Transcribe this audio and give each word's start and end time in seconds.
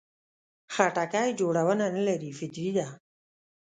خټکی 0.73 1.29
جوړونه 1.39 1.85
نه 1.95 2.01
لري، 2.07 2.31
فطري 2.39 2.69
ده. 2.77 2.87